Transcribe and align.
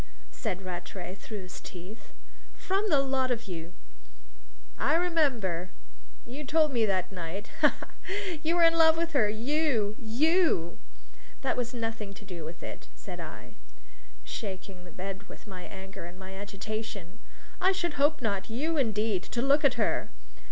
said 0.31 0.63
Rattray, 0.63 1.13
through 1.13 1.41
his 1.43 1.59
teeth. 1.59 2.11
"From 2.55 2.89
the 2.89 2.97
lot 3.01 3.29
of 3.29 3.43
you." 3.43 3.71
"I 4.79 4.95
remember! 4.95 5.69
You 6.25 6.43
told 6.43 6.73
me 6.73 6.87
that 6.87 7.11
night. 7.11 7.51
Ha, 7.61 7.67
ha, 7.79 7.87
ha! 8.07 8.37
You 8.41 8.55
were 8.55 8.63
in 8.63 8.73
love 8.79 8.97
with 8.97 9.11
her 9.11 9.29
you 9.29 9.95
you!" 9.99 10.79
"That 11.43 11.55
has 11.59 11.71
nothing 11.75 12.15
to 12.15 12.25
do 12.25 12.43
with 12.43 12.63
it," 12.63 12.87
said 12.95 13.19
I, 13.19 13.51
shaking 14.25 14.85
the 14.85 14.91
bed 14.91 15.29
with 15.29 15.45
my 15.45 15.65
anger 15.65 16.05
and 16.05 16.17
my 16.17 16.33
agitation. 16.33 17.19
"I 17.61 17.71
should 17.71 17.93
hope 18.01 18.23
not! 18.23 18.49
You, 18.49 18.77
indeed, 18.77 19.21
to 19.29 19.41
look 19.43 19.63
at 19.63 19.75
her!" 19.75 20.09